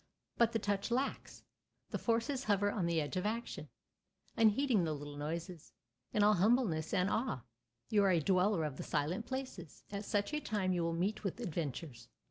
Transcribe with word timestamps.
But 0.35 0.51
the 0.51 0.57
touch 0.57 0.89
lacks. 0.89 1.43
The 1.91 1.99
forces 1.99 2.45
hover 2.45 2.71
on 2.71 2.87
the 2.87 2.99
edge 2.99 3.17
of 3.17 3.25
action, 3.27 3.69
unheeding 4.35 4.83
the 4.83 4.93
little 4.95 5.15
noises. 5.15 5.73
In 6.11 6.23
all 6.23 6.33
humbleness 6.33 6.91
and 6.91 7.07
awe, 7.07 7.41
you 7.89 8.03
are 8.03 8.09
a 8.09 8.19
dweller 8.19 8.63
of 8.63 8.77
the 8.77 8.83
Silent 8.83 9.27
Places. 9.27 9.83
At 9.91 10.03
such 10.05 10.33
a 10.33 10.39
time 10.39 10.73
you 10.73 10.81
will 10.81 10.93
meet 10.93 11.23
with 11.23 11.39
adventures. 11.39 12.09